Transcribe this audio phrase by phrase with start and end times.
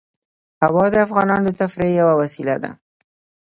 [0.63, 2.71] هوا د افغانانو د تفریح یوه وسیله ده.